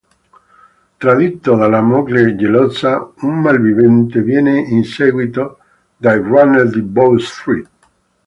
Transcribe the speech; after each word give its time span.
Tradito 0.97 1.55
dalla 1.55 1.79
moglie 1.81 2.35
gelosa, 2.35 3.07
un 3.19 3.39
malvivente 3.39 4.23
viene 4.23 4.57
inseguito 4.59 5.59
dai 5.95 6.17
Runner 6.17 6.67
di 6.67 6.81
Bow 6.81 7.17
Street. 7.19 7.69